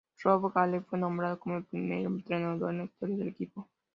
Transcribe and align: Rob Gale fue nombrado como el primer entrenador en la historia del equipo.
Rob 0.23 0.49
Gale 0.51 0.81
fue 0.81 0.97
nombrado 0.97 1.37
como 1.39 1.57
el 1.57 1.63
primer 1.65 1.99
entrenador 2.07 2.71
en 2.71 2.77
la 2.79 2.83
historia 2.85 3.17
del 3.17 3.27
equipo. 3.27 3.69